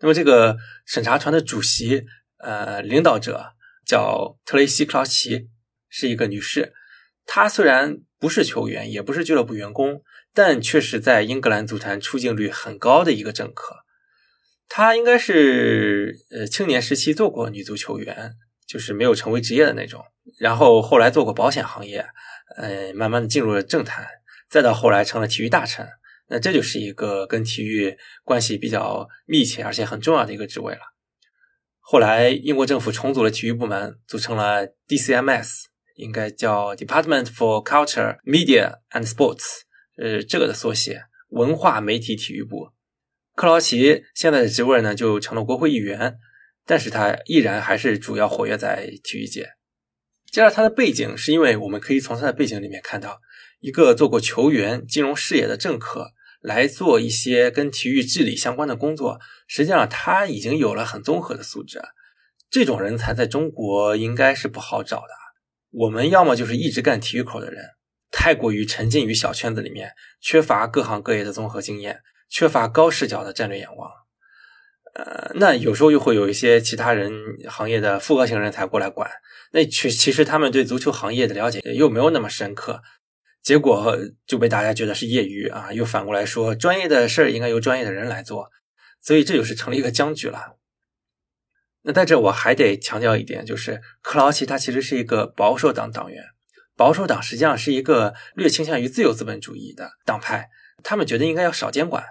[0.00, 2.04] 那么这个审查团的主席，
[2.38, 5.48] 呃，领导者叫特雷西·克劳奇，
[5.88, 6.74] 是一个女士。
[7.24, 10.02] 她虽然不是球员，也不是俱乐部员工，
[10.34, 13.78] 但却是在英格兰足坛出镜率很高的一个政客。
[14.68, 18.34] 她应该是呃青年时期做过女足球员，
[18.66, 20.04] 就是没有成为职业的那种。
[20.38, 22.06] 然后后来做过保险行业，
[22.56, 24.06] 呃，慢慢的进入了政坛。
[24.50, 25.86] 再到后来成了体育大臣，
[26.28, 30.80] 那这就是一个跟体育关系比较密切而且很重要的一个职位了。
[31.80, 35.64] 后来英国政府重组了体育部门，组成了 DCMS，
[35.96, 39.62] 应该叫 Department for Culture, Media and Sports，
[39.96, 42.70] 呃，这个的缩写，文化媒体体育部。
[43.38, 46.16] 克劳奇现在的职位呢，就成了国会议员，
[46.66, 49.50] 但是他依然还是主要活跃在体育界。
[50.32, 53.20] 介绍他的背景，是因为我们可以从他的背景里面看到。
[53.60, 61.80] 一个做过球员、金融事业的政客来做一些跟体育治理相关的工作，实际上他已经有了很综合的素质。
[62.50, 65.14] 这种人才在中国应该是不好找的。
[65.70, 67.64] 我们要么就是一直干体育口的人，
[68.10, 73.90] 太过于沉浸于小圈子里面，缺乏各行各业的综合经验，缺乏高视角的战略眼光。
[74.94, 77.12] 呃，那有时候又会有一些其他人
[77.48, 79.08] 行业的复合型人才过来管，
[79.52, 82.82] 那其其实他们对足球行业的了解又没有那么深刻。
[83.40, 88.50] 结果就被大家觉得是业余啊，又反过来说专业的事儿应该由专业的人来做，
[89.00, 90.56] 所以这就是成了一个僵局了。
[91.82, 96.24] 那在这我还得强调一点，就是克劳奇他其实是一个保守党党员，
[96.76, 100.50] 保守党实际上是一个略倾向于自由资本主义的党派，
[100.82, 102.04] 他们觉得应该要少监管。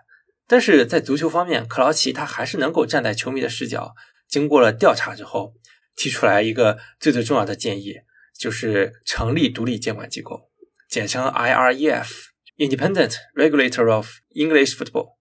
[0.48, 3.94] 但是在足球方面，克劳奇他还是能够站在球迷的视角，
[4.28, 5.54] 经过了调查之后，
[5.96, 7.96] 提出来一个最最重要的建议，
[8.40, 10.50] 就是成立独立监管机构。
[10.90, 15.18] 简称 IREF，Independent Regulator of English Football，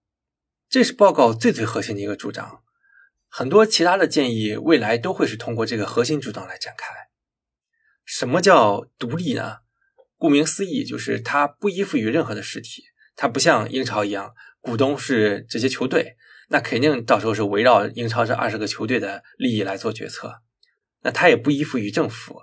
[0.69, 2.63] 这是报告最最核心的一个主张。
[3.29, 6.93] 很多其他的建议未来都会是通过这个核心主张来展开。
[8.05, 9.57] 什么叫独立呢？
[10.15, 12.85] 顾名思义，就是它不依附于任何的实体，
[13.17, 14.33] 它不像英超一样，
[14.67, 16.17] 股东是这些球队，
[16.49, 20.41] 那肯定到时候是围绕英超这二十个球队的利益来做决策。
[21.03, 22.41] 那它也不依附于政府。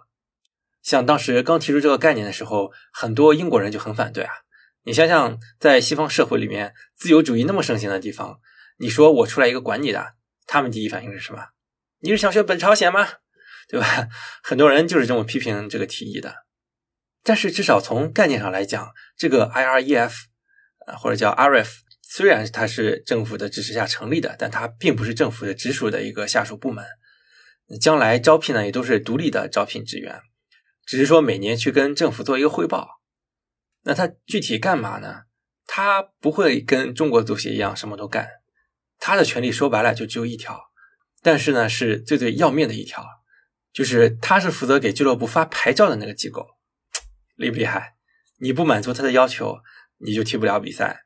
[0.82, 4.32] 像当时刚提出这个概念的时候，很多英国人就很反对啊。
[4.84, 8.40] 你想想，在西方社会里面，自由主义那么盛行的地方，
[8.78, 10.14] 你说我出来一个管你的，
[10.46, 11.48] 他们第一反应是什么？
[12.00, 13.06] 你是想学本朝鲜吗？
[13.68, 14.08] 对吧？
[14.42, 16.44] 很多人就是这么批评这个提议的。
[17.22, 20.12] 但是至少从概念上来讲，这个 IREF
[20.86, 21.70] 啊，或者叫 RF，
[22.16, 26.86] 虽然它是政府的支持下成立的，但它并不是政府的直属的一个下属部门。
[27.80, 30.20] 将来招聘呢，也都是独立的招聘职员。
[30.86, 33.00] 只是说每年去跟政府做一个汇报，
[33.82, 35.22] 那他具体干嘛呢？
[35.66, 38.28] 他不会跟中国足协一样什么都干，
[39.00, 40.70] 他的权利说白了就只有一条，
[41.20, 43.04] 但是呢是最最要命的一条，
[43.72, 46.46] 就是他是负责给俱乐部发牌照的那个机构，
[47.34, 47.96] 厉不厉害？
[48.38, 49.58] 你不满足他的要求，
[49.98, 51.03] 你就踢不了比赛，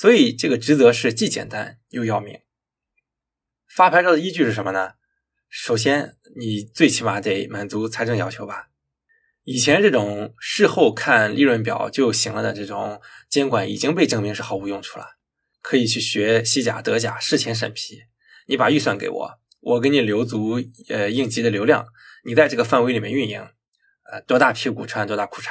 [0.00, 2.38] 所以这个职责是既简单又要命。
[3.68, 4.92] 发牌照的依据是什么呢？
[5.48, 8.68] 首先你最起码得满足财政要求吧。
[9.42, 15.16] 以前这种事后看利润表就行了的这种监管已经被证明是毫无用处了。
[15.60, 18.02] 可以去学西甲、德甲事前审批，
[18.46, 21.84] 你把预算给我，我给你留足呃应急的流量，
[22.24, 23.40] 你在这个范围里面运营，
[24.08, 25.48] 呃多大屁股穿多大裤衩，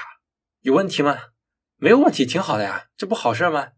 [0.62, 1.18] 有问题吗？
[1.76, 3.74] 没有问题，挺好的呀，这不好事吗？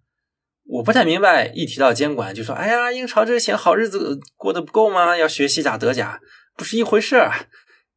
[0.71, 5.17] 我不太明白，一提到监管就说，哎呀，英超这些好日子过得不够吗？
[5.17, 6.21] 要学西甲、德甲，
[6.55, 7.47] 不是一回事啊。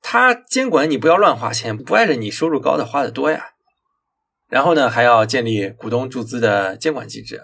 [0.00, 3.50] 他监管你不要乱花钱，不碍着你收入高的花的多呀。
[4.48, 7.42] 然后呢，还要建立股东注资的监管机制。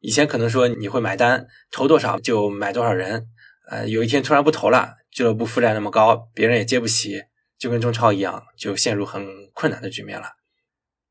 [0.00, 3.26] 以前可能说你会买单，投多少就买多少人，
[3.68, 7.24] 呃，有一天突然不投了，俱乐部负债那么高，别人也接不起，
[7.58, 10.30] 就跟中超一样，就陷入很困难的局面了。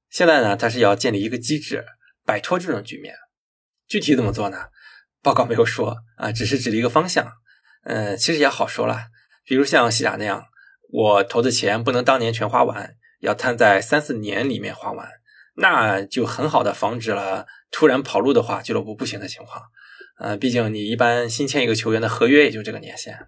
[0.09, 1.85] 现在呢，他是要建立一个机制，
[2.25, 3.15] 摆脱这种局面。
[3.87, 4.65] 具体怎么做呢？
[5.21, 7.31] 报告没有说啊，只是指了一个方向。
[7.83, 9.07] 嗯，其实也好说了，
[9.43, 10.45] 比如像西甲那样，
[10.91, 15.09] 我投的钱不能当年全花完，要摊在三四年里面花完。
[15.57, 19.63] 那就很好的防止了突然跑路的话，俱乐部不行的情况。
[20.19, 23.27] 呃，毕竟你一般新签一个球员的合约也就这个年限。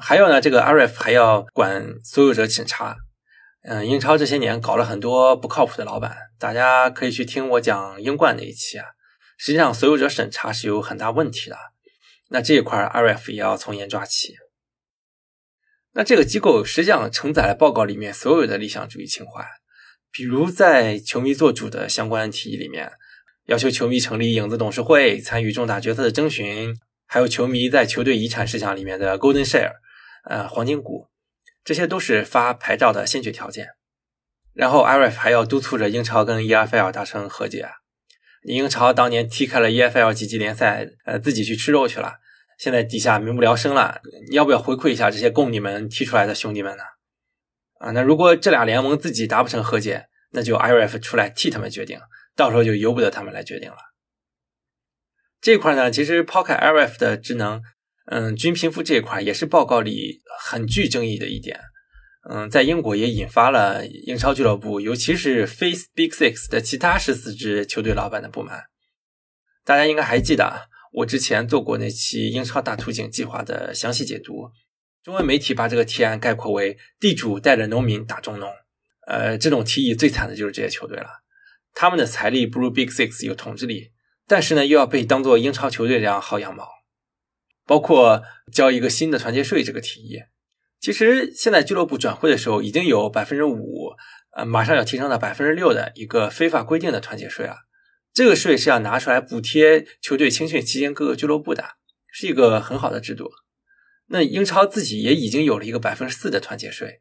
[0.00, 2.96] 还有呢，这个 RF 还要管所有者审查。
[3.62, 8.86] 嗯，英超这些年搞了很多不靠谱的老板，大家可以去听我讲英冠那一期啊。
[9.36, 11.56] 实际上，所有者审查是有很大问题的。
[12.28, 14.34] 那这一块 RF 也要从严抓起。
[15.92, 19.46] 那这个机构实际上承载了报告里面所有的理想主义情怀。
[20.10, 22.92] 比如在球迷做主的相关提议里面，
[23.46, 26.74] 要求球迷成立影子董事会，参与重大决策的征询，
[27.06, 29.72] 还有球迷在球队遗产事项里面的 Golden Share，
[30.24, 31.08] 呃，黄金股，
[31.64, 33.68] 这些都是发牌照的先决条件。
[34.52, 37.68] 然后 RF 还要督促着英超跟 EFL 达成和解。
[38.44, 42.14] 英超当年踢开了 EFL 几级联赛，呃，自己去吃肉去了，
[42.58, 44.00] 现在底下民不聊生了，
[44.32, 46.82] 要不要回馈一下这些供你们踢出来的兄弟们呢？
[47.80, 51.98] 啊，那如果这俩联盟自己达不成和解，那就 IRF 出来替他们决定，
[52.36, 53.76] 到时候就由不得他们来决定了。
[55.40, 57.62] 这块呢，其实抛开 IRF 的职能，
[58.06, 61.60] 嗯，均贫富这一块也是报告里很具争议的一点。
[62.30, 68.64] 嗯，在英国也引发了英超俱乐部，尤其是非 Big Six 的其他十四支球队老板的不满。
[69.64, 74.50] 大家应该还记得，我之前做过那期英超大图景计划的详细解读。
[75.02, 78.50] 中文媒体把这个提案概括为“地主带着农民打中农”，
[79.06, 81.08] 呃，这种提议最惨的就是这些球队了。
[81.74, 83.90] 他们的财力不如 Big Six 有统治力，
[84.26, 86.66] 但是呢，又要被当做英超球队这样薅羊毛。
[87.66, 90.20] 包括交一个新的团结税这个提议，
[90.84, 93.94] 其实现在俱乐部转会的时候已经有百分之五，
[94.36, 97.56] 呃，马上要提升到百分之六的一个非法规定的团结税啊。
[98.12, 101.64] 这个税是要拿出来补贴球队青训期间各个俱乐部的，
[102.12, 103.30] 是一个很好的制度。
[104.08, 107.00] 那英超自己也已经有了一个百分之四的团结税，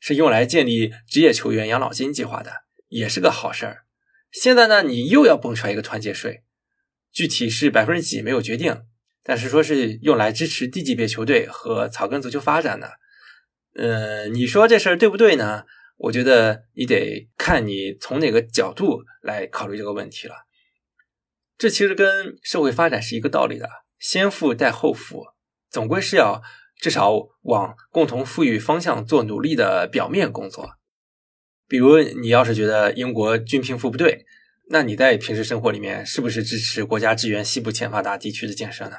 [0.00, 2.50] 是用来建立职业球员养老金计划的，
[2.88, 3.84] 也是个好事儿。
[4.32, 6.44] 现在呢，你又要蹦出来一个团结税，
[7.12, 8.84] 具体是百分之几没有决定，
[9.22, 12.92] 但是说是用来支持低级别球队和草根足球发展的。
[13.78, 15.64] 呃，你说这事儿对不对呢？
[15.98, 20.34] 我觉得你得看你从哪个角度来考虑这个问题了。
[21.56, 25.26] 这其实跟社会发展是一个道理的，先富带后富。
[25.70, 26.42] 总归是要
[26.80, 27.12] 至少
[27.42, 30.70] 往共同富裕方向做努力的表面工作。
[31.68, 34.24] 比如，你要是觉得英国均贫富不对，
[34.70, 38.96] 那你在平时生活里面是不是支持国家支援西部欠发达地区的建设呢？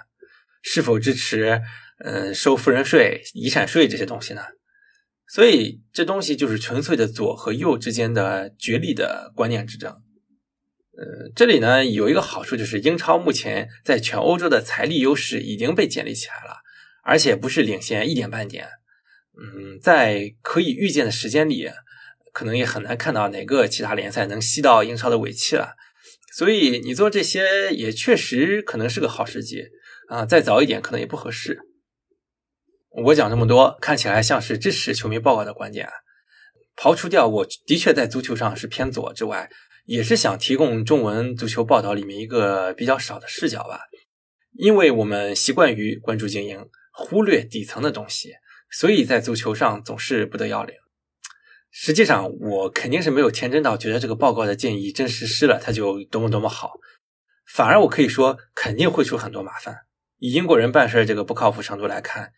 [0.62, 1.62] 是否支持
[2.04, 4.44] 嗯收富人税、遗产税这些东西呢？
[5.32, 9.92] 所以，这东西就是纯粹的左和右之间的角力的观念之争。
[10.98, 16.58] 呃，这里呢有一个好处，就是英超目前在全欧洲的财力优势已经被建立起来了，
[17.04, 18.68] 而且不是领先一点半点。
[19.40, 21.70] 嗯，在可以预见的时间里，
[22.34, 25.76] 可能也很难看到哪个其他联赛能吸到英超的尾气了。
[26.36, 29.64] 所以你做这些也确实可能是个好时机
[30.10, 31.60] 啊，再早一点可能也不合适。
[32.90, 35.90] 我讲这么多，看起来像是支持球迷报告的观点，
[36.76, 39.50] 刨除掉我的确在足球上是偏左之外。
[39.86, 43.80] 也是想提供中文足球报道里面一个比较少的视角吧，
[44.54, 46.64] 因为我们习惯于关注精英，
[46.94, 48.36] 忽略底层的东西，
[48.70, 50.76] 所以在足球上总是不得要领。
[51.72, 56.74] 实际上，我肯定是没有天真到觉得这个报告的建议真实施了它就多么多么好，
[57.48, 59.76] 反而我可以说肯定会出很多麻烦。
[60.20, 62.34] 以英国人办事这个不靠谱程度来看，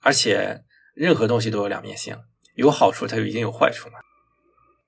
[0.00, 0.62] 而且
[0.94, 2.16] 任何东西都有两面性，
[2.54, 3.94] 有好处它就一定有坏处嘛。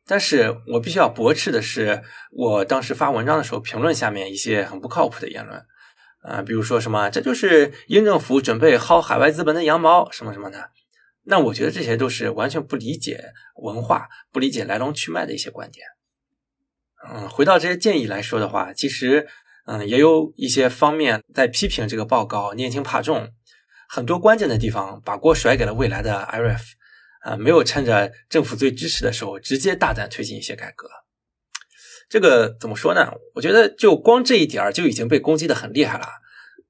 [0.07, 2.03] 但是我必须要驳斥的是，
[2.33, 5.65] 我当时发文章的时候评论下面一些很不靠谱的言论，
[6.23, 10.71] 啊，比如说什么，这就是英政府准备薅海外资本的羊毛，什么什么的。
[11.25, 13.33] 那我觉得这些都是完全不理解
[13.63, 15.87] 文化、不理解来龙去脉的一些观点。
[17.09, 19.29] 嗯，回到这些建议来说的话，其实，
[19.67, 23.33] 嗯，也有一些方面在批评这个报告年轻怕重，
[23.93, 26.61] 很多关键的地方把锅甩给了未来的 IRF，
[27.23, 30.89] 啊，没有趁着政府最支持的时候直接大胆推进一些改革。
[32.09, 33.11] 这个怎么说呢？
[33.35, 36.07] 我觉得就光这一点儿就已经被攻击的很厉害了。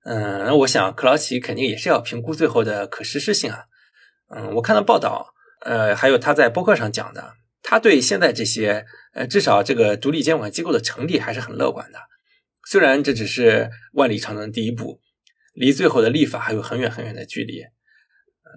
[0.05, 3.65] 嗯，我想克劳奇肯定也是要评估最后的可实施性啊。
[4.35, 11.99] 嗯，我看到报道，呃，还有他在播客上讲的，他对现在这些，呃，至少这个独立监管机构的成立还是很乐观的。
[12.67, 15.01] 虽然这只是万里长征第一步，
[15.53, 17.65] 离最后的立法还有很远很远的距离。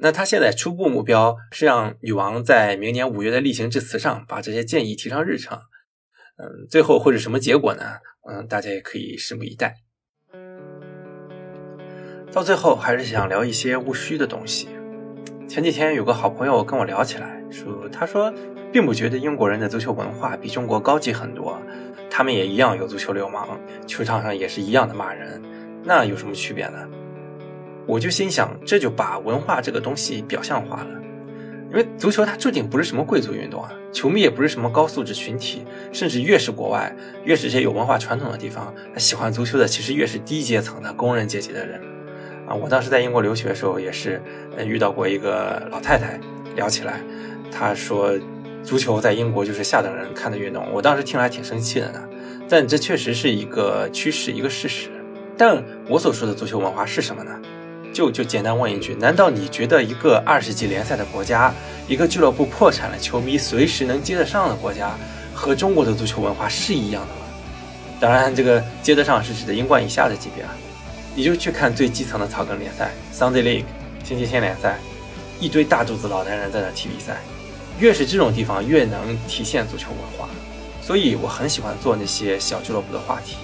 [0.01, 5.59] 那他现在初步目标是让女王在明年五月的例行致辞上把这些建议提上日程。
[6.37, 7.83] 嗯，最后会是什么结果呢？
[8.27, 9.75] 嗯，大家也可以拭目以待。
[12.31, 14.67] 到最后，还是想聊一些务虚的东西。
[15.47, 18.33] 前几天有个好朋友跟我聊起来，说他说
[18.71, 21.61] 并不觉得英国人的足球文化比中国高级很多，
[22.09, 25.39] 他们也一样有足球流氓，球场上也是一样的骂人，
[25.83, 26.87] 那有什么区别呢？
[27.85, 30.87] 我就心想，这就把文化这个东西表象化了，
[31.69, 41.81] 因为足球它注定不是什么贵族运动啊，球迷也不是什么高素质群体，甚至越是国外，越是这些有文化传统的地方，喜欢足球的其实越是低阶层的工人阶级的人。
[42.47, 44.21] 啊，我当时在英国留学的时候，也是
[44.65, 46.17] 遇到过一个老太太，
[46.55, 47.01] 聊起来，
[47.51, 48.17] 她说
[48.63, 50.65] 足球在英国就是下等人看的运动。
[50.71, 52.01] 我当时听了还挺生气的呢，
[52.47, 54.89] 但这确实是一个趋势，一个事实。
[55.45, 57.31] 但我所说的足球文化是什么呢？
[57.93, 61.53] 就就简单问一句：难道你觉得一个二十级联赛的国家，
[61.85, 64.95] 一个俱乐部破产了，球迷随时能接得上的国家，
[65.33, 67.25] 和中国的足球文化是一样的吗？
[67.99, 70.55] 当然，这个接得上是指的英冠以下的级别啊。
[71.13, 73.65] 你就去看最基层的草根联赛，Sunday League，
[74.05, 74.79] 星期天联赛，
[75.41, 77.17] 一堆大肚子老男人在那踢比赛。
[77.79, 80.29] 越是这种地方，越能体现足球文化。
[80.81, 83.35] 所以我很喜欢做那些小俱乐部的话题，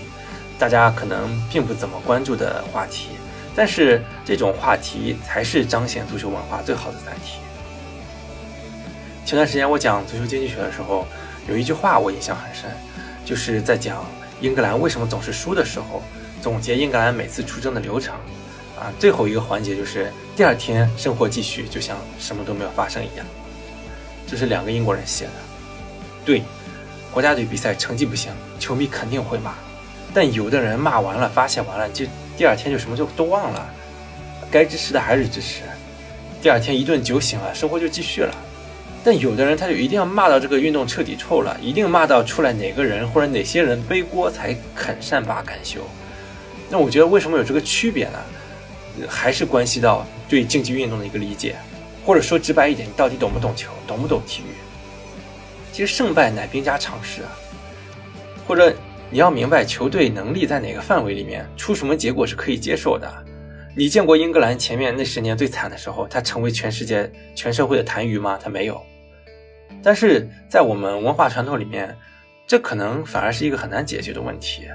[0.59, 3.11] 大家可能并不怎么关注的话题，
[3.55, 7.39] 但是这种话题才是彰显足球文化最好的载体。
[9.25, 11.07] 前段时间我讲足球经济学的时候，
[11.47, 12.69] 有一句话我印象很深，
[13.23, 14.05] 就是在讲
[14.41, 16.03] 英格兰为什么总是输的时候。
[16.41, 18.15] 总结英格兰每次出征的流程，
[18.79, 23.25] 啊，最后一个环节就是第二天生活继续，就像什么都没有发生一样。
[24.25, 25.31] 这是两个英国人写的。
[26.23, 26.41] 对，
[27.11, 29.53] 国家队比赛成绩不行，球迷肯定会骂，
[30.13, 32.05] 但有的人骂完了发泄完了，就
[32.37, 33.69] 第二天就什么就都忘了，
[34.49, 35.61] 该支持的还是支持。
[36.41, 38.33] 第二天一顿酒醒了，生活就继续了。
[39.03, 45.81] 但有的人他就一定要骂到这个运动彻底臭了，一定骂到出来哪个人或者哪些人背锅才肯善罢甘休。
[46.69, 48.19] 那我觉得为什么有这个区别呢？
[49.07, 51.55] 还是关系到对竞技运动的一个理解，
[52.05, 54.53] 或者说直白一点，你到底懂不懂球，懂不懂体育？
[55.71, 57.31] 其实胜败乃兵家常事啊。
[58.45, 58.75] 或者
[59.11, 63.11] 你要明白球队能力在哪个范围里面，出什么结果是可以接受的。
[63.75, 68.37] 你见过英格兰前面那十年最惨的时候，他成为全世界全社会的谈余吗？
[68.41, 68.79] 他没有。
[69.81, 71.95] 但是在我们文化传统里面，
[72.45, 74.67] 这可能反而是一个很难解决的问题。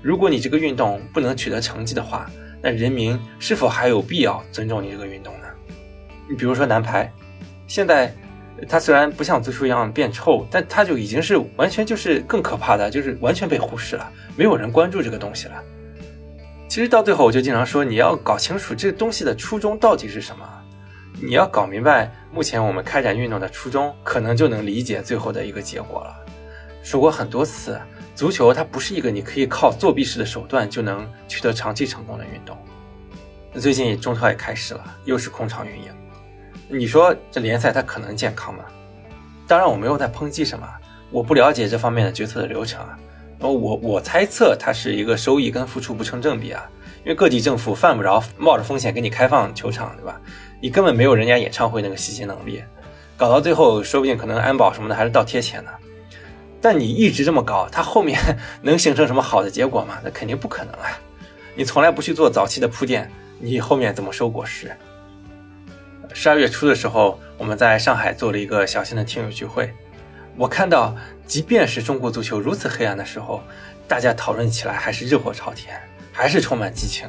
[0.00, 2.30] 如果你这个运动不能取得成绩的话，
[2.62, 5.46] 那人民是否还有必要尊重你这个运动呢？
[6.30, 7.12] 你比如说男排，
[7.66, 8.14] 现在
[8.68, 15.62] 它虽然不像足球一样变臭，但它就已经是完全就是更可怕的，就是完全被忽视了，没有人关注这个东西了。
[16.68, 20.46] 其实到最后，我就经常说，你要搞清楚这个东西的初衷到底是什么，
[21.20, 26.14] 你要搞明白目前我们开展运动的初衷，可能就能理解最后的一个结果了。
[26.82, 27.78] 说过很多次。
[28.14, 32.54] 足球它不是一个你可以靠作弊式的手段就能取得长期成功的运动。
[33.58, 35.90] 最近中超也开始了，又是空场运营。
[36.74, 38.64] 你说这联赛它可能健康吗？
[39.46, 40.66] 当然我没有在抨击什么，
[41.10, 42.98] 我不了解这方面的决策的流程啊。
[43.38, 46.64] 我我猜测它是一个收益跟付出不成正比啊，
[47.04, 50.18] 因为各地政府犯不着冒着风险给你开放球场，对吧？
[50.62, 52.62] 你根本没有人家演唱会那个吸金能力，
[53.16, 55.70] 搞到最后说不定可能安保什么的还是倒贴钱呢。
[56.60, 58.18] 但你一直这么搞，它后面
[58.62, 59.98] 能形成什么好的结果吗？
[60.02, 60.96] 那肯定不可能啊！
[61.56, 63.10] 你从来不去做早期的铺垫，
[63.40, 64.70] 你后面怎么收果实？
[66.14, 69.72] 十二月初的时候，我们在上海做了一个小型的听友聚会，
[70.36, 70.94] 我看到，
[71.26, 73.42] 即便是中国足球如此黑暗的时候，
[73.88, 75.80] 大家讨论起来还是热火朝天，
[76.12, 77.08] 还是充满激情。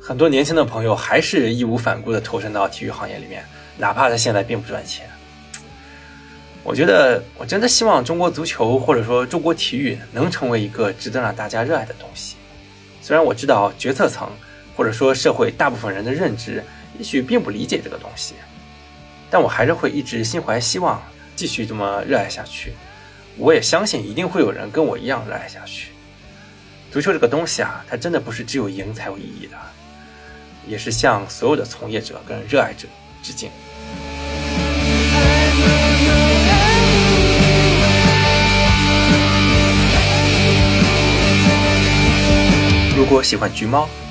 [0.00, 3.44] 很多年轻的朋友还是义无反顾地投身到体育行业里面，
[3.78, 5.08] 哪怕他现在并不赚钱。
[6.62, 12.36] 我觉得，我真的希望中国足球或者说中国体育能成为一个值得让大家热爱的东西。
[13.00, 14.28] 虽然我知道决策层
[14.76, 16.62] 或者说社会大部分人的认知
[17.00, 18.34] 也许并不理解这个东西，
[19.30, 21.02] 但我还是会一直心怀希望，
[21.34, 22.74] 继续这么热爱下去。
[23.38, 25.92] 我也相信一定会有人跟我一样热爱下去。
[26.92, 29.56] 足球这个东西啊，它真的不是只有赢才有意义的，
[30.68, 32.86] 也是向所有的从业者跟热爱者
[33.22, 33.50] 致敬。
[42.94, 43.88] 如果喜欢橘猫，